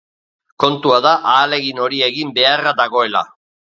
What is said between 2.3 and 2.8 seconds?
beharra